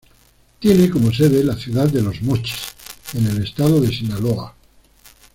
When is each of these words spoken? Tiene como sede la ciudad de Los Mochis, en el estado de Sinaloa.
Tiene 0.59 0.89
como 0.89 1.13
sede 1.13 1.43
la 1.43 1.55
ciudad 1.55 1.87
de 1.87 2.01
Los 2.01 2.23
Mochis, 2.23 2.57
en 3.13 3.27
el 3.27 3.43
estado 3.43 3.79
de 3.79 3.89
Sinaloa. 3.95 4.55